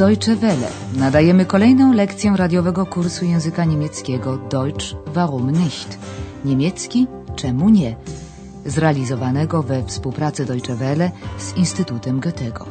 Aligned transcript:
Deutsche 0.00 0.36
Welle. 0.36 0.70
Nadajemy 0.96 1.46
kolejną 1.46 1.92
lekcję 1.92 2.34
radiowego 2.36 2.86
kursu 2.86 3.24
języka 3.24 3.64
niemieckiego 3.64 4.36
Deutsch 4.36 4.86
warum 5.06 5.50
nicht? 5.50 5.98
Niemiecki 6.44 7.06
czemu 7.36 7.68
nie? 7.68 7.96
Zrealizowanego 8.66 9.62
we 9.62 9.84
współpracy 9.86 10.44
Deutsche 10.46 10.74
Welle 10.76 11.10
z 11.38 11.56
Instytutem 11.56 12.20
Goethego. 12.20 12.66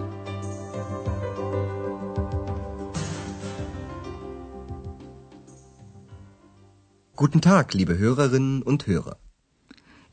Guten 7.16 7.42
Tag, 7.42 7.74
liebe 7.74 7.96
Hörerinnen 7.96 8.64
und 8.64 8.84
Hörer. 8.84 9.16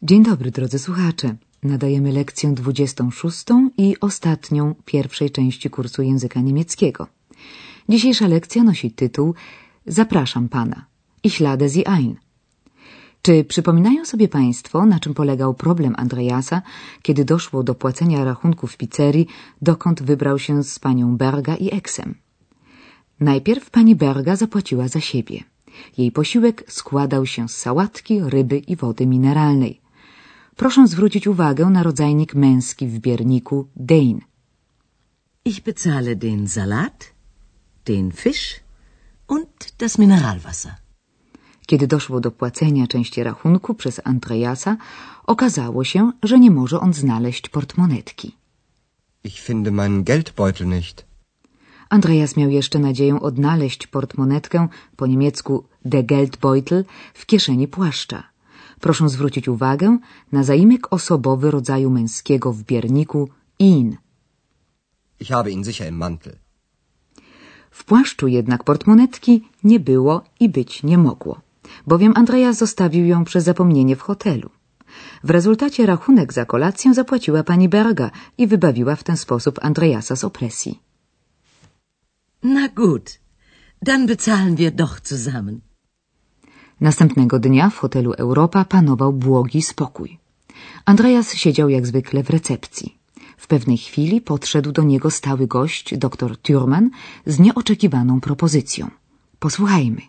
Dzień 0.03 0.23
dobry, 0.23 0.51
drodzy 0.51 0.79
słuchacze. 0.79 1.37
Nadajemy 1.67 2.13
lekcję 2.13 2.53
26 2.53 3.45
i 3.79 3.97
ostatnią 4.01 4.75
pierwszej 4.85 5.31
części 5.31 5.71
kursu 5.71 6.03
języka 6.03 6.41
niemieckiego. 6.41 7.07
Dzisiejsza 7.89 8.27
lekcja 8.27 8.63
nosi 8.65 8.91
tytuł 8.91 9.35
Zapraszam 9.87 10.49
pana. 10.49 10.87
Ich 11.23 11.41
lade 11.41 11.69
Sie 11.71 11.89
ein. 11.89 12.17
Czy 13.23 13.45
przypominają 13.45 14.05
sobie 14.05 14.29
Państwo, 14.29 14.87
na 14.87 15.01
czym 15.01 15.15
polegał 15.15 15.55
problem 15.55 15.95
Andreasa, 15.97 16.63
kiedy 17.03 17.25
doszło 17.25 17.63
do 17.63 17.75
płacenia 17.75 18.25
rachunków 18.25 18.73
w 18.73 18.77
pizzerii, 18.77 19.27
dokąd 19.63 20.03
wybrał 20.03 20.39
się 20.39 20.65
z 20.65 20.79
panią 20.79 21.17
Berga 21.17 21.55
i 21.57 21.75
Eksem? 21.75 22.15
Najpierw 23.21 23.71
pani 23.71 23.95
Berga 23.97 24.37
zapłaciła 24.37 24.89
za 24.89 25.01
siebie. 25.01 25.45
Jej 25.99 26.13
posiłek 26.13 26.65
składał 26.69 27.27
się 27.27 27.49
z 27.49 27.57
sałatki, 27.57 28.21
ryby 28.21 28.59
i 28.59 28.77
wody 28.77 29.07
mineralnej. 29.07 29.86
Proszę 30.57 30.87
zwrócić 30.87 31.27
uwagę 31.27 31.67
na 31.67 31.83
rodzajnik 31.83 32.35
męski 32.35 32.87
w 32.87 32.99
bierniku 32.99 33.69
den. 33.77 34.21
Ich 35.45 35.63
bezahle 35.63 36.17
den 36.17 36.49
Salat, 36.49 37.13
den 37.85 38.13
Fisch 38.13 38.61
und 39.29 39.75
das 39.79 39.99
Mineralwasser. 39.99 40.75
Kiedy 41.67 41.87
doszło 41.87 42.21
do 42.21 42.31
płacenia 42.31 42.87
części 42.87 43.23
rachunku 43.23 43.75
przez 43.75 44.01
Andreasa, 44.05 44.77
okazało 45.27 45.85
się, 45.85 46.13
że 46.23 46.39
nie 46.39 46.51
może 46.51 46.81
on 46.81 46.95
znaleźć 46.95 47.49
portmonetki. 47.49 48.37
Ich 49.25 49.39
finde 49.41 49.71
meinen 49.71 50.05
Geldbeutel 50.05 50.69
nicht. 50.69 51.07
Andreas 51.89 52.37
miał 52.37 52.51
jeszcze 52.51 52.79
nadzieję 52.79 53.21
odnaleźć 53.21 53.87
portmonetkę, 53.87 54.69
po 54.97 55.07
niemiecku 55.07 55.65
der 55.85 56.07
Geldbeutel, 56.07 56.85
w 57.15 57.27
kieszeni 57.27 57.69
płaszcza. 57.69 58.36
Proszę 58.87 59.09
zwrócić 59.09 59.49
uwagę 59.49 59.99
na 60.33 60.45
zaimek 60.45 60.93
osobowy 60.93 61.51
rodzaju 61.51 61.91
męskiego 61.91 62.53
w 62.53 62.63
bierniku 62.63 63.29
in. 63.59 63.97
Ich 65.21 65.29
habe 65.29 65.51
ihn 65.51 65.65
sicher 65.65 65.89
im 65.89 65.97
Mantel. 65.97 66.37
W 67.71 67.85
płaszczu 67.85 68.27
jednak 68.29 68.65
portmonetki 68.65 69.49
nie 69.65 69.81
było 69.81 70.25
i 70.41 70.49
być 70.49 70.83
nie 70.83 70.99
mogło, 70.99 71.41
bowiem 71.87 72.13
Andreas 72.17 72.59
zostawił 72.59 73.07
ją 73.07 73.25
przez 73.25 73.45
zapomnienie 73.45 73.97
w 73.97 74.01
hotelu. 74.01 74.51
W 75.25 75.31
rezultacie 75.31 75.87
rachunek 75.87 76.33
za 76.33 76.45
kolację 76.45 76.95
zapłaciła 76.95 77.43
pani 77.43 77.69
Berga 77.69 78.11
i 78.39 78.47
wybawiła 78.47 78.97
w 78.97 79.05
ten 79.05 79.17
sposób 79.17 79.59
Andreasa 79.63 80.17
z 80.17 80.25
opresji. 80.25 80.81
Na 82.43 82.69
gut, 82.69 83.19
dann 83.83 84.07
bezahlen 84.07 84.57
wir 84.57 84.71
doch 84.73 85.01
zusammen. 85.05 85.66
Następnego 86.81 87.39
dnia 87.39 87.71
w 87.71 87.79
hotelu 87.79 88.13
Europa 88.13 88.65
panował 88.65 89.13
błogi 89.13 89.63
spokój. 89.63 90.19
Andreas 90.85 91.35
siedział 91.35 91.69
jak 91.69 91.87
zwykle 91.87 92.23
w 92.23 92.31
recepcji. 92.31 92.99
W 93.37 93.47
pewnej 93.47 93.79
chwili 93.79 94.21
podszedł 94.21 94.73
do 94.73 94.83
niego 94.83 95.11
stały 95.11 95.47
gość, 95.47 95.99
dr 95.99 96.37
Thurman, 96.39 96.91
z 97.27 97.39
nieoczekiwaną 97.39 98.21
propozycją. 98.21 98.91
Posłuchajmy. 99.39 100.03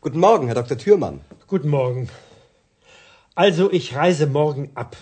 Guten 0.00 0.20
Morgen, 0.20 0.48
Herr 0.48 0.54
Dr. 0.54 0.76
Thürmann. 0.78 1.18
Guten 1.48 1.70
Morgen. 1.70 2.06
Also, 3.34 3.70
ich 3.70 3.92
reise 3.94 4.26
morgen 4.26 4.68
ab. 4.74 4.96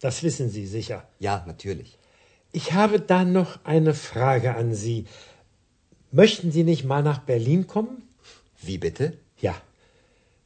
Das 0.00 0.22
wissen 0.22 0.50
Sie 0.50 0.66
sicher. 0.66 1.02
Ja, 1.20 1.44
natürlich. 1.46 1.98
Ich 2.52 2.72
habe 2.72 2.98
da 3.00 3.24
noch 3.24 3.58
eine 3.64 3.94
Frage 3.94 4.54
an 4.54 4.74
Sie. 4.74 5.04
Möchten 6.12 6.50
Sie 6.50 6.64
nicht 6.64 6.84
mal 6.84 7.02
nach 7.02 7.18
Berlin 7.18 7.66
kommen? 7.66 8.02
Wie 8.62 8.78
bitte? 8.78 9.18
Ja. 9.40 9.54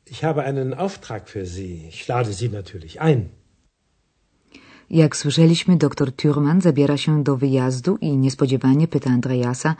Ich 0.06 0.24
habe 0.24 0.42
einen 0.42 0.74
Auftrag 0.74 1.28
für 1.28 1.46
Sie. 1.46 1.86
Ich 1.88 2.08
lade 2.08 2.32
Sie 2.32 2.48
natürlich 2.48 3.00
ein. 3.00 3.28
Jak 4.90 5.16
słyszeliśmy, 5.16 5.76
dr 5.76 6.12
Thurman 6.12 6.60
zabiera 6.60 6.96
się 6.96 7.22
do 7.24 7.36
wyjazdu 7.36 7.96
i 8.00 8.16
niespodziewanie 8.16 8.88
pyta 8.88 9.10
Andreasa, 9.10 9.76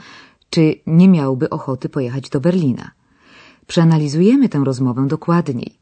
czy 0.50 0.74
nie 0.86 1.08
miałby 1.08 1.50
ochoty 1.50 1.88
pojechać 1.88 2.30
do 2.30 2.40
Berlina. 2.40 2.90
Przeanalizujemy 3.66 4.48
tę 4.48 4.62
rozmowę 4.64 5.08
dokładniej. 5.08 5.78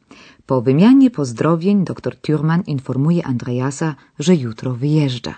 Po 0.46 0.62
wymianie 0.62 1.10
pozdrowień 1.10 1.84
dr 1.84 2.16
Thurman 2.16 2.62
informuje 2.66 3.26
Andreasa, 3.26 3.94
że 4.18 4.36
jutro 4.36 4.74
wyjeżdża. 4.74 5.34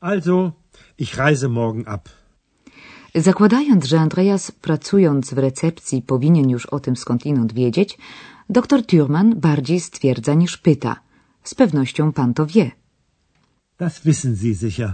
Also, 0.00 0.52
ich 0.98 1.14
reise 1.14 1.48
morgen 1.48 1.84
ab. 1.86 2.08
Zakładając, 3.14 3.84
że 3.84 4.00
Andreas 4.00 4.50
pracując 4.50 5.34
w 5.34 5.38
recepcji 5.38 6.02
powinien 6.02 6.50
już 6.50 6.66
o 6.66 6.80
tym 6.80 6.96
skądinąd 6.96 7.52
wiedzieć, 7.52 7.98
dr 8.50 8.86
Thurman 8.86 9.40
bardziej 9.40 9.80
stwierdza 9.80 10.34
niż 10.34 10.58
pyta. 10.58 11.00
Z 11.44 11.54
pewnością 11.54 12.12
pan 12.12 12.34
to 12.34 12.46
wie. 12.46 12.70
Das 13.78 14.00
wissen 14.00 14.36
Sie 14.36 14.54
sicher. 14.54 14.92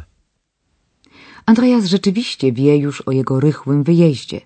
Andreas 1.46 1.84
rzeczywiście 1.84 2.52
wie 2.52 2.76
już 2.76 3.00
o 3.00 3.12
jego 3.12 3.40
rychłym 3.40 3.82
wyjeździe. 3.82 4.40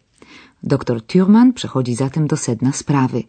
Dr 0.63 1.03
Thurman 1.07 1.53
przechodzi 1.53 1.95
zatem 1.95 2.27
do 2.27 2.37
sedna 2.37 2.73
sprawy. 2.73 3.23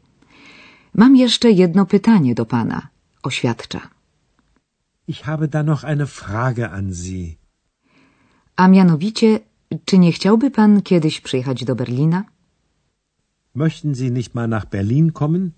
Mam 0.93 1.15
jeszcze 1.15 1.51
jedno 1.51 1.85
pytanie 1.85 2.35
do 2.35 2.45
pana, 2.45 2.87
oświadcza. 3.23 3.81
Ich 5.07 5.21
habe 5.21 5.47
da 5.47 5.63
noch 5.63 5.83
eine 5.83 6.07
Frage 6.07 6.69
an 6.71 6.93
Sie. 6.93 7.35
A 8.55 8.67
mianowicie, 8.67 9.39
czy 9.85 9.97
nie 9.97 10.11
chciałby 10.11 10.51
pan 10.51 10.81
kiedyś 10.81 11.21
przyjechać 11.21 11.65
do 11.65 11.75
Berlina? 11.75 12.23
Möchten 13.55 13.93
Sie 13.95 14.11
nicht 14.11 14.35
mal 14.35 14.49
nach 14.49 14.65
Berlin 14.69 15.11
kommen? 15.11 15.51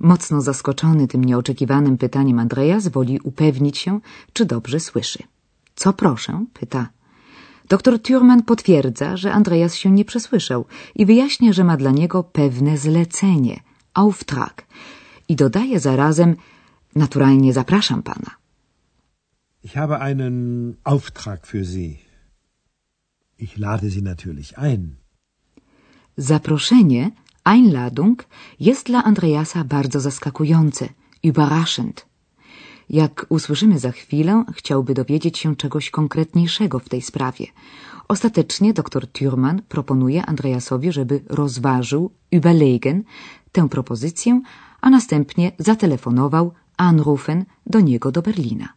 Mocno 0.00 0.40
zaskoczony 0.40 1.08
tym 1.08 1.24
nieoczekiwanym 1.24 1.98
pytaniem 1.98 2.38
Andreas 2.38 2.88
woli 2.88 3.20
upewnić 3.20 3.78
się, 3.78 4.00
czy 4.32 4.44
dobrze 4.44 4.80
słyszy. 4.80 5.22
Co 5.74 5.92
proszę? 5.92 6.44
pyta. 6.52 6.88
Doktor 7.68 8.02
Thurman 8.02 8.42
potwierdza, 8.42 9.16
że 9.16 9.32
Andreas 9.32 9.74
się 9.74 9.90
nie 9.90 10.04
przesłyszał 10.04 10.64
i 10.94 11.06
wyjaśnia, 11.06 11.52
że 11.52 11.64
ma 11.64 11.76
dla 11.76 11.90
niego 11.90 12.24
pewne 12.24 12.78
zlecenie, 12.78 13.60
Auftrag. 13.94 14.66
I 15.28 15.36
dodaje 15.36 15.80
zarazem, 15.80 16.36
naturalnie 16.96 17.52
zapraszam 17.52 18.02
pana. 18.02 18.30
Ich 19.62 19.72
habe 19.72 19.98
einen 19.98 20.76
Auftrag 20.84 21.46
für 21.46 21.64
Sie. 21.64 22.04
Ich 23.38 23.58
lade 23.58 23.90
Sie 23.90 24.02
natürlich 24.02 24.58
ein. 24.58 24.96
Zaproszenie, 26.16 27.10
Einladung, 27.44 28.24
jest 28.60 28.86
dla 28.86 29.04
Andreasa 29.04 29.64
bardzo 29.64 30.00
zaskakujące, 30.00 30.88
überraschend. 31.22 32.06
Jak 32.90 33.26
usłyszymy 33.28 33.78
za 33.78 33.92
chwilę, 33.92 34.44
chciałby 34.52 34.94
dowiedzieć 34.94 35.38
się 35.38 35.56
czegoś 35.56 35.90
konkretniejszego 35.90 36.78
w 36.78 36.88
tej 36.88 37.02
sprawie. 37.02 37.46
Ostatecznie 38.08 38.74
dr 38.74 39.06
Thurman 39.06 39.62
proponuje 39.68 40.26
Andreasowi, 40.26 40.92
żeby 40.92 41.22
rozważył, 41.28 42.10
überlegen, 42.30 43.02
tę 43.52 43.68
propozycję, 43.68 44.40
a 44.80 44.90
następnie 44.90 45.52
zatelefonował, 45.58 46.52
anrufen, 46.76 47.44
do 47.66 47.80
niego 47.80 48.12
do 48.12 48.22
Berlina. 48.22 48.68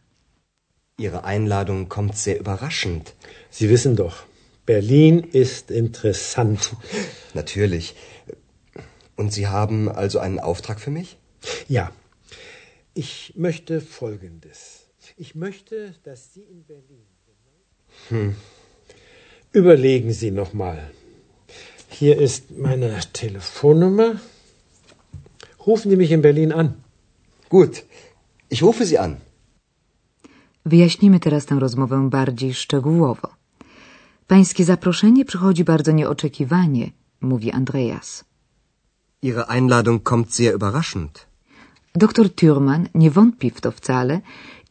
Ihre 0.98 1.22
Einladung 1.22 1.88
kommt 1.88 2.16
sehr 2.18 2.40
überraschend. 2.40 3.16
Sie 3.50 3.68
wissen 3.68 3.94
doch, 3.94 4.26
Berlin 4.72 5.14
ist 5.44 5.66
interessant. 5.70 6.60
Natürlich. 7.40 7.86
Und 9.16 9.32
Sie 9.36 9.46
haben 9.58 9.78
also 10.02 10.16
einen 10.26 10.40
Auftrag 10.50 10.78
für 10.84 10.90
mich? 10.98 11.08
Ja, 11.68 11.84
ich 13.04 13.32
möchte 13.44 13.80
Folgendes. 13.80 14.58
Ich 15.24 15.34
möchte, 15.34 15.76
dass 16.06 16.20
Sie 16.34 16.44
in 16.54 16.60
Berlin. 16.72 17.06
Hm. 18.10 18.36
Überlegen 19.52 20.12
Sie 20.12 20.30
noch 20.40 20.52
mal. 20.52 20.78
Hier 21.88 22.14
ist 22.26 22.42
meine 22.66 22.90
Telefonnummer. 23.22 24.10
Rufen 25.66 25.90
Sie 25.90 25.96
mich 25.96 26.12
in 26.12 26.22
Berlin 26.28 26.52
an. 26.52 26.68
Gut, 27.48 27.74
ich 28.50 28.62
rufe 28.62 28.84
Sie 28.84 28.98
an. 28.98 29.16
Wyjaśnimy 30.64 31.20
teraz 31.20 31.46
tę 31.46 31.54
rozmowę 31.60 32.10
bardziej 32.10 32.54
szczegółowo. 32.54 33.38
Pańskie 34.28 34.64
zaproszenie 34.64 35.24
przychodzi 35.24 35.64
bardzo 35.64 35.92
nieoczekiwanie, 35.92 36.90
mówi 37.20 37.52
Andreas. 37.52 38.24
Ihre 39.22 39.46
Einladung 39.46 40.02
kommt 40.02 40.34
sehr 40.34 40.54
überraschend. 40.54 41.26
Doktor 41.94 42.34
Thurman 42.34 42.88
nie 42.94 43.10
wątpi 43.10 43.50
w 43.50 43.60
to 43.60 43.70
wcale 43.72 44.20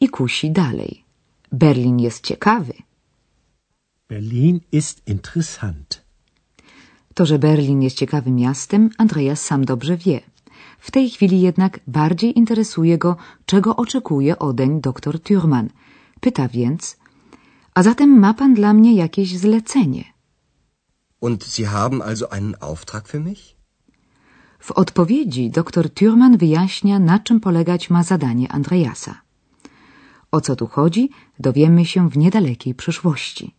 i 0.00 0.08
kusi 0.08 0.50
dalej. 0.50 1.04
Berlin 1.52 2.00
jest 2.00 2.24
ciekawy. 2.24 2.72
Berlin 4.08 4.60
ist 4.72 5.02
interessant. 5.06 6.02
To, 7.14 7.26
że 7.26 7.38
Berlin 7.38 7.82
jest 7.82 7.96
ciekawym 7.96 8.36
miastem, 8.36 8.90
Andreas 8.98 9.40
sam 9.44 9.64
dobrze 9.64 9.96
wie. 9.96 10.20
W 10.78 10.90
tej 10.90 11.10
chwili 11.10 11.40
jednak 11.40 11.80
bardziej 11.86 12.38
interesuje 12.38 12.98
go, 12.98 13.16
czego 13.46 13.76
oczekuje 13.76 14.38
odeń 14.38 14.80
dr 14.80 15.18
Thürmann. 15.18 15.68
Pyta 16.20 16.48
więc, 16.48 16.97
a 17.78 17.82
zatem 17.82 18.10
ma 18.18 18.34
pan 18.34 18.54
dla 18.54 18.72
mnie 18.72 18.94
jakieś 18.94 19.38
zlecenie? 19.38 20.04
Und 21.20 21.44
Sie 21.44 21.66
haben 21.66 22.02
also 22.02 22.32
einen 22.32 22.54
Auftrag 22.60 23.08
für 23.08 23.20
mich? 23.20 23.56
W 24.58 24.70
odpowiedzi 24.72 25.50
dr 25.50 25.90
Thürmann 25.90 26.36
wyjaśnia, 26.38 26.98
na 26.98 27.18
czym 27.18 27.40
polegać 27.40 27.90
ma 27.90 28.02
zadanie 28.02 28.52
Andreasa. 28.52 29.14
O 30.30 30.40
co 30.40 30.56
tu 30.56 30.66
chodzi, 30.66 31.10
dowiemy 31.38 31.84
się 31.84 32.10
w 32.10 32.16
niedalekiej 32.16 32.74
przyszłości. 32.74 33.54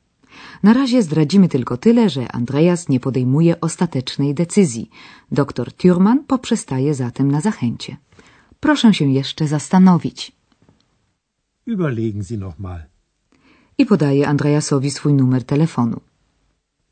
Na 0.64 0.74
razie 0.74 1.04
zdradzimy 1.04 1.50
tylko 1.50 1.78
tyle, 1.78 2.10
że 2.10 2.32
Andreas 2.32 2.90
nie 2.90 3.00
podejmuje 3.00 3.62
ostatecznej 3.62 4.34
decyzji. 4.34 4.90
Doktor 5.32 5.68
Thürmann 5.70 6.24
poprzestaje 6.28 6.94
zatem 6.94 7.32
na 7.32 7.42
zachęcie. 7.42 7.98
Proszę 8.60 8.94
się 8.94 9.06
jeszcze 9.06 9.48
zastanowić. 9.48 10.32
Überlegen 11.68 12.24
Sie 12.24 12.38
noch 12.38 12.60
mal. 12.60 12.89
I 13.82 13.86
podaje 13.86 14.28
Andreasowi 14.28 14.92
swój 14.92 15.14
numer 15.14 15.44
telefonu. 15.44 15.98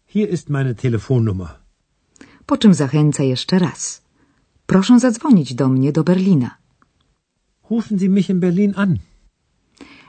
Hier 0.08 0.30
ist 0.30 0.50
meine 0.50 0.76
Telefonnummer. 0.76 1.50
Po 2.46 2.58
czym 2.58 2.74
zachęca 2.74 3.24
jeszcze 3.24 3.60
raz. 3.60 4.02
Proszę 4.66 5.00
zadzwonić 5.00 5.54
do 5.54 5.68
mnie 5.70 5.92
do 5.92 6.04
Berlina. 6.04 6.58
Rufen 7.70 8.00
Sie 8.00 8.10
mich 8.10 8.30
in 8.30 8.40
Berlin 8.40 8.74
an. 8.76 8.98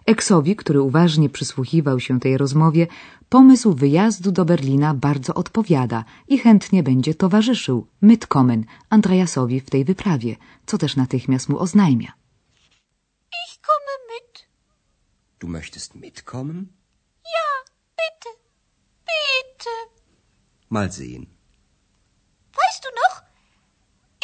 Eksowi, 0.07 0.57
który 0.57 0.81
uważnie 0.81 1.29
przysłuchiwał 1.29 2.01
się 2.01 2.21
tej 2.21 2.39
rozmowie, 2.39 2.87
pomysł 3.29 3.75
wyjazdu 3.75 4.33
do 4.33 4.45
Berlina 4.45 4.95
bardzo 4.95 5.35
odpowiada 5.35 6.05
i 6.29 6.39
chętnie 6.39 6.83
będzie 6.83 7.15
towarzyszył 7.15 7.87
Mitkommen 8.03 8.65
Andreasowi 8.91 9.61
w 9.61 9.71
tej 9.71 9.85
wyprawie, 9.85 10.37
co 10.67 10.79
też 10.79 10.97
natychmiast 10.97 11.49
mu 11.49 11.59
oznajmia. 11.59 12.13
Ich 13.47 13.61
komme 13.69 13.95
mit. 14.11 14.49
Du 15.39 15.47
möchtest 15.47 15.95
mitkommen? 15.95 16.59
Ja, 17.37 17.51
bitte. 18.01 18.31
Bitte. 19.11 19.75
Mal 20.69 20.91
sehen. 20.93 21.25
Weißt 22.61 22.83
du 22.85 22.91
noch? 23.03 23.17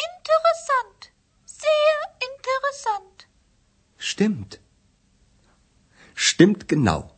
Interessant. 0.09 0.99
Sehr 1.45 1.97
interessant. 2.29 3.17
Stimmt. 3.97 4.59
Stimmt 6.15 6.63
genau. 6.65 7.15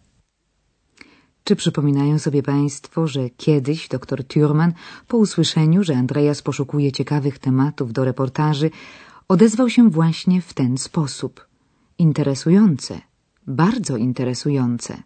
Czy 1.43 1.55
przypominają 1.55 2.19
sobie 2.19 2.43
Państwo, 2.43 3.07
że 3.07 3.29
kiedyś 3.29 3.87
dr 3.87 4.23
Thürmann 4.23 4.71
po 5.07 5.17
usłyszeniu, 5.17 5.83
że 5.83 5.95
Andreas 5.95 6.41
poszukuje 6.41 6.91
ciekawych 6.91 7.39
tematów 7.39 7.93
do 7.93 8.05
reportaży, 8.05 8.71
odezwał 9.27 9.69
się 9.69 9.89
właśnie 9.89 10.41
w 10.41 10.53
ten 10.53 10.77
sposób. 10.77 11.47
Interesujące, 11.97 13.01
bardzo 13.47 13.97
interesujące. 13.97 15.03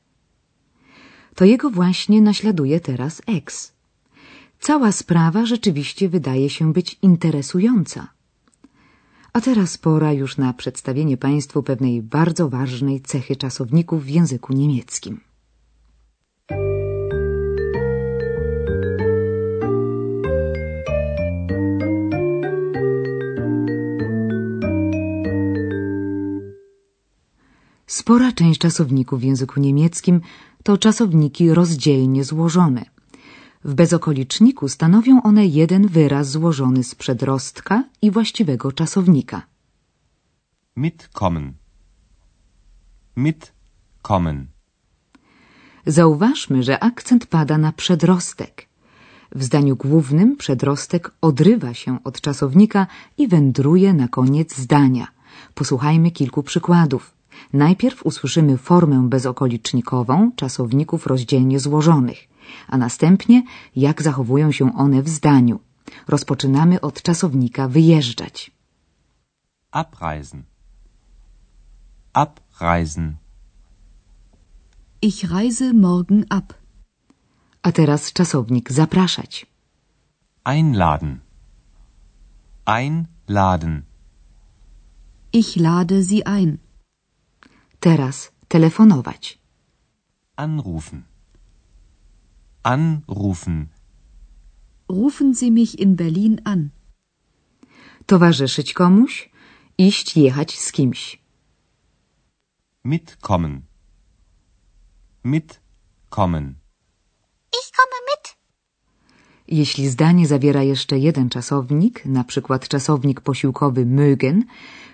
To 1.36 1.46
jego 1.46 1.70
właśnie 1.70 2.22
naśladuje 2.22 2.80
teraz 2.80 3.22
ex. 3.28 3.74
Cała 4.60 4.92
sprawa 4.92 5.46
rzeczywiście 5.46 6.10
wydaje 6.10 6.50
się 6.50 6.74
być 6.74 6.98
interesująca. 7.02 8.08
A 9.34 9.42
teraz 9.42 9.78
pora 9.78 10.14
już 10.14 10.38
na 10.38 10.54
przedstawienie 10.54 11.18
Państwu 11.18 11.64
pewnej 11.64 12.02
bardzo 12.02 12.50
ważnej 12.50 13.02
cechy 13.02 13.36
czasowników 13.36 14.04
w 14.04 14.10
języku 14.10 14.54
niemieckim. 14.54 15.22
Spora 28.12 28.32
część 28.32 28.60
czasowników 28.60 29.20
w 29.20 29.24
języku 29.24 29.60
niemieckim 29.60 30.22
to 30.64 30.78
czasowniki 30.78 31.54
rozdzielnie 31.54 32.24
złożone– 32.24 32.86
w 33.70 33.74
bezokoliczniku 33.74 34.70
stanowią 34.70 35.24
one 35.24 35.46
jeden 35.46 35.88
wyraz 35.88 36.30
złożony 36.30 36.84
z 36.84 36.96
przedrostka 36.96 37.84
i 38.02 38.12
właściwego 38.12 38.72
czasownika. 38.72 39.42
Mitkommen. 40.76 41.54
Mitkommen. 43.16 44.48
Zauważmy, 45.86 46.64
że 46.64 46.84
akcent 46.84 47.26
pada 47.26 47.58
na 47.58 47.72
przedrostek. 47.72 48.68
W 49.36 49.44
zdaniu 49.44 49.76
głównym 49.76 50.38
przedrostek 50.38 51.12
odrywa 51.22 51.74
się 51.74 52.04
od 52.04 52.22
czasownika 52.22 52.88
i 53.18 53.28
wędruje 53.28 53.94
na 53.94 54.08
koniec 54.08 54.58
zdania. 54.58 55.08
Posłuchajmy 55.56 56.12
kilku 56.12 56.44
przykładów. 56.44 57.21
Najpierw 57.54 58.06
usłyszymy 58.06 58.58
formę 58.58 59.10
bezokolicznikową 59.10 60.32
czasowników 60.36 61.08
rozdzielnie 61.08 61.60
złożonych 61.60 62.32
a 62.68 62.78
następnie 62.78 63.44
jak 63.76 64.02
zachowują 64.02 64.52
się 64.52 64.76
one 64.76 65.04
w 65.04 65.10
zdaniu. 65.10 65.60
Rozpoczynamy 66.08 66.82
od 66.82 67.02
czasownika 67.02 67.68
wyjeżdżać. 67.68 68.52
Abreisen. 69.72 70.44
Abreisen. 72.14 73.16
Ich 75.02 75.32
reise 75.32 75.74
morgen 75.74 76.26
ab. 76.30 76.54
A 77.64 77.72
teraz 77.72 78.14
czasownik 78.14 78.72
zapraszać. 78.72 79.46
Einladen. 80.44 81.20
Einladen. 82.66 83.84
Ich 85.34 85.58
lade 85.58 86.04
Sie 86.04 86.28
ein. 86.28 86.58
Teraz 87.82 88.32
telefonować. 88.48 89.40
Anrufen. 90.36 91.04
Anrufen. 92.64 93.68
Rufen 94.90 95.36
Sie 95.36 95.52
mich 95.52 95.80
in 95.80 95.96
Berlin 95.96 96.42
an. 96.44 96.70
Towarzyszyć 98.06 98.74
komuś, 98.74 99.30
iść, 99.78 100.18
jechać 100.18 100.60
z 100.60 100.72
kimś. 100.72 101.22
Mitkommen. 102.86 103.62
Mitkommen. 105.24 106.56
Ich 107.60 107.72
komme 107.78 107.98
mit. 108.10 108.38
Jeśli 109.48 109.90
zdanie 109.90 110.28
zawiera 110.28 110.64
jeszcze 110.64 111.00
jeden 111.00 111.30
czasownik, 111.30 112.06
na 112.06 112.24
przykład 112.24 112.68
czasownik 112.68 113.22
posiłkowy 113.22 113.86
mögen, 113.86 114.42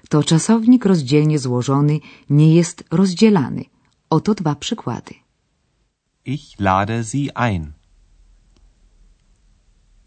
to 0.08 0.24
czasownik 0.24 0.86
rozdzielnie 0.86 1.40
złożony 1.40 2.00
nie 2.30 2.56
jest 2.56 2.84
rozdzielany. 2.92 3.64
Oto 4.10 4.34
dwa 4.36 4.56
przykłady. 4.56 5.14
Ich 6.26 6.60
lade 6.60 7.04
Sie 7.04 7.38
ein. 7.38 7.74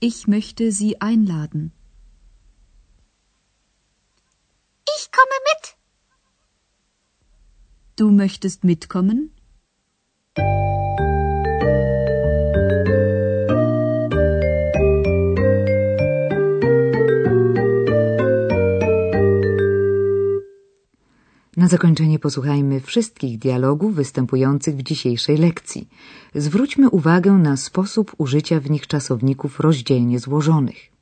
Ich 0.00 0.28
möchte 0.28 0.73
Sie 0.73 0.95
einladen. 1.00 1.71
Ich 4.97 5.11
komme 5.11 5.37
mit. 5.49 5.76
Du 7.97 8.11
möchtest 8.11 8.64
mitkommen? 8.64 9.30
Na 21.61 21.69
zakończenie 21.69 22.19
posłuchajmy 22.19 22.81
wszystkich 22.81 23.38
dialogów 23.38 23.95
występujących 23.95 24.76
w 24.76 24.83
dzisiejszej 24.83 25.37
lekcji. 25.37 25.88
Zwróćmy 26.35 26.90
uwagę 26.90 27.33
na 27.33 27.57
sposób 27.57 28.14
użycia 28.19 28.61
w 28.61 28.71
nich 28.71 28.87
czasowników 28.87 29.61
rozdzielnie 29.61 30.19
złożonych. 30.19 31.00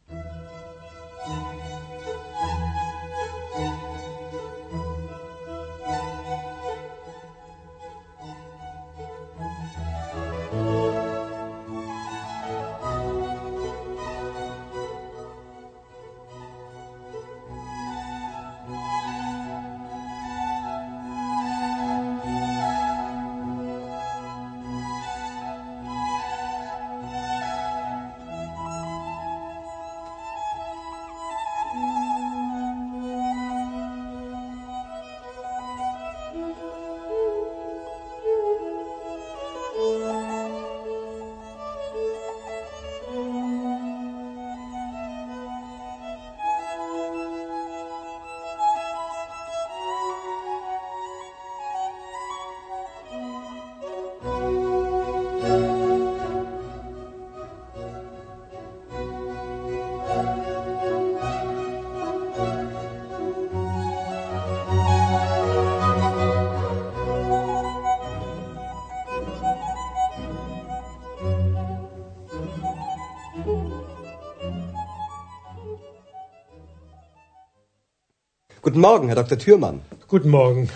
Guten 78.69 78.81
Morgen, 78.81 79.07
Herr 79.09 79.17
Dr. 79.17 79.39
Thürmann. 79.39 79.81
Guten 80.09 80.29
Morgen. 80.29 80.69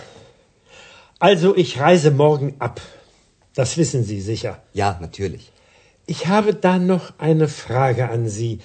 Also, 1.18 1.54
ich 1.54 1.78
reise 1.78 2.10
morgen 2.10 2.54
ab. 2.58 2.80
Das 3.54 3.76
wissen 3.76 4.02
Sie 4.02 4.22
sicher. 4.22 4.52
Ja, 4.72 4.88
natürlich. 5.02 5.52
Ich 6.06 6.26
habe 6.26 6.54
da 6.54 6.78
noch 6.78 7.12
eine 7.18 7.48
Frage 7.48 8.08
an 8.08 8.22
Sie. 8.30 8.60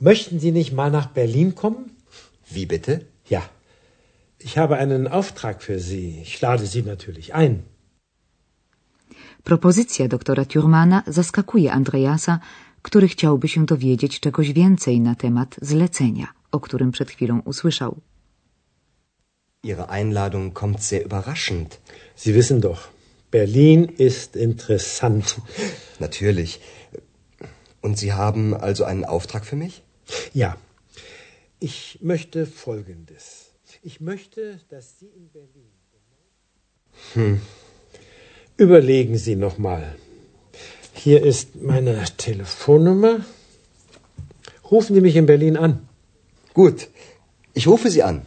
Möchten 0.00 0.40
Sie 0.40 0.50
nicht 0.50 0.72
mal 0.72 0.90
nach 0.90 1.06
Berlin 1.18 1.54
kommen? 1.54 1.84
Wie 2.54 2.66
bitte? 2.66 2.94
Ja. 3.28 3.42
Ich 4.40 4.58
habe 4.58 4.74
einen 4.76 5.06
Auftrag 5.06 5.62
für 5.62 5.78
Sie. 5.78 6.18
Ich 6.26 6.40
lade 6.40 6.66
Sie 6.66 6.82
natürlich 6.82 7.32
ein. 7.32 7.62
Propozycja 9.44 10.08
doktora 10.08 10.44
Thurmana 10.44 11.04
zaskakuje 11.06 11.72
Andreasa, 11.72 12.40
który 12.82 13.08
chciałby 13.08 13.48
się 13.48 13.66
dowiedzieć 13.66 14.20
czegoś 14.20 14.52
więcej 14.52 15.00
na 15.00 15.14
temat 15.14 15.56
zlecenia, 15.62 16.26
o 16.52 16.60
którym 16.60 16.90
przed 16.92 17.10
chwilą 17.10 17.40
usłyszał. 17.44 18.00
Ihre 19.66 19.88
Einladung 19.88 20.54
kommt 20.54 20.80
sehr 20.80 21.04
überraschend. 21.04 21.80
Sie 22.14 22.36
wissen 22.36 22.60
doch, 22.60 22.88
Berlin 23.32 23.84
ist 23.84 24.36
interessant. 24.36 25.38
Natürlich. 25.98 26.60
Und 27.82 27.98
Sie 27.98 28.12
haben 28.12 28.54
also 28.54 28.84
einen 28.84 29.04
Auftrag 29.04 29.44
für 29.44 29.56
mich? 29.56 29.82
Ja. 30.32 30.56
Ich 31.58 31.98
möchte 32.00 32.46
Folgendes. 32.46 33.46
Ich 33.82 34.00
möchte, 34.00 34.60
dass 34.68 35.00
Sie 35.00 35.06
in 35.08 35.30
Berlin. 35.30 35.72
Hm. 37.14 37.40
Überlegen 38.56 39.18
Sie 39.18 39.34
noch 39.34 39.58
mal. 39.58 39.96
Hier 40.94 41.24
ist 41.24 41.56
meine 41.56 42.04
Telefonnummer. 42.16 43.24
Rufen 44.70 44.94
Sie 44.94 45.00
mich 45.00 45.16
in 45.16 45.26
Berlin 45.26 45.56
an. 45.56 45.88
Gut. 46.54 46.88
Ich 47.52 47.66
rufe 47.66 47.90
Sie 47.90 48.04
an. 48.04 48.22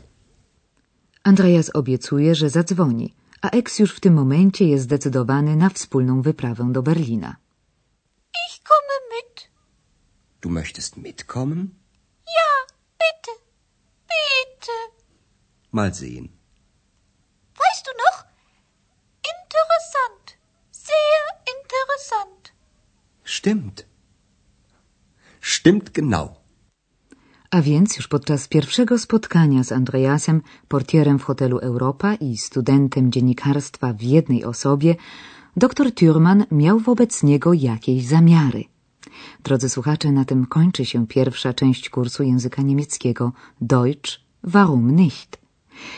Andreas 1.29 1.71
obiecuje, 1.73 2.35
że 2.35 2.49
zadzwoni, 2.49 3.15
a 3.41 3.49
Eks 3.49 3.79
już 3.79 3.95
w 3.95 3.99
tym 3.99 4.13
momencie 4.13 4.65
jest 4.65 4.83
zdecydowany 4.83 5.55
na 5.55 5.69
wspólną 5.69 6.21
wyprawę 6.21 6.71
do 6.71 6.81
Berlina. 6.83 7.35
Ich 8.47 8.63
komme 8.69 8.95
mit. 9.13 9.49
Du 10.41 10.49
möchtest 10.49 10.97
mitkommen? 10.97 11.59
Ja, 12.37 12.51
bitte. 13.01 13.31
Bitte. 14.11 14.75
Mal 15.71 15.93
sehen. 15.93 16.27
Weißt 17.61 17.85
du 17.87 17.91
noch? 18.05 18.17
Interessant. 19.33 20.25
Sehr 20.71 21.23
interessant. 21.55 22.53
Stimmt. 23.23 23.85
Stimmt 25.41 25.93
genau. 25.93 26.38
A 27.51 27.61
więc 27.61 27.97
już 27.97 28.07
podczas 28.07 28.47
pierwszego 28.47 28.97
spotkania 28.97 29.63
z 29.63 29.71
Andreasem, 29.71 30.41
portierem 30.67 31.19
w 31.19 31.23
hotelu 31.23 31.57
Europa 31.57 32.15
i 32.15 32.37
studentem 32.37 33.11
dziennikarstwa 33.11 33.93
w 33.93 34.01
jednej 34.01 34.43
osobie, 34.43 34.95
dr 35.57 35.91
Thurman 35.91 36.45
miał 36.51 36.79
wobec 36.79 37.23
niego 37.23 37.53
jakieś 37.53 38.05
zamiary. 38.05 38.63
Drodzy 39.43 39.69
słuchacze, 39.69 40.11
na 40.11 40.25
tym 40.25 40.45
kończy 40.45 40.85
się 40.85 41.07
pierwsza 41.07 41.53
część 41.53 41.89
kursu 41.89 42.23
języka 42.23 42.61
niemieckiego 42.61 43.31
Deutsch 43.61 44.19
warum 44.43 44.95
nicht? 44.95 45.39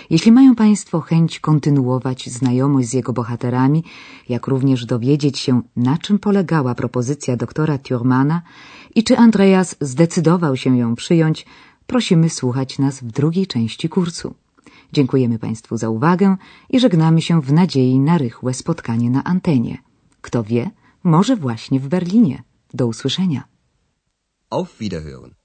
Jeśli 0.10 0.32
mają 0.32 0.56
Państwo 0.56 1.00
chęć 1.00 1.40
kontynuować 1.40 2.30
znajomość 2.30 2.90
z 2.90 2.94
jego 2.94 3.14
bohaterami, 3.14 3.84
jak 4.30 4.48
również 4.48 4.86
dowiedzieć 4.86 5.40
się, 5.40 5.62
na 5.76 5.98
czym 5.98 6.20
polegała 6.20 6.76
propozycja 6.76 7.38
doktora 7.38 7.78
Thurmana 7.78 8.42
i 8.96 9.04
czy 9.04 9.18
Andreas 9.18 9.76
zdecydował 9.82 10.58
się 10.58 10.78
ją 10.78 10.96
przyjąć, 10.96 11.46
prosimy 11.88 12.30
słuchać 12.30 12.80
nas 12.80 13.02
w 13.04 13.12
drugiej 13.12 13.48
części 13.48 13.90
kursu. 13.90 14.34
Dziękujemy 14.94 15.40
Państwu 15.40 15.78
za 15.78 15.90
uwagę 15.90 16.38
i 16.70 16.80
żegnamy 16.80 17.22
się 17.22 17.42
w 17.42 17.54
nadziei 17.54 18.00
na 18.00 18.18
rychłe 18.18 18.54
spotkanie 18.54 19.10
na 19.10 19.24
antenie. 19.24 19.78
Kto 20.22 20.44
wie, 20.44 20.72
może 21.04 21.36
właśnie 21.36 21.80
w 21.80 21.88
Berlinie. 21.88 22.44
Do 22.74 22.88
usłyszenia. 22.88 23.44
Auf 24.50 24.78
Wiederhören. 24.80 25.41